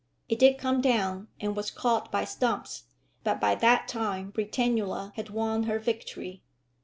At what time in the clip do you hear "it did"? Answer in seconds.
0.27-0.57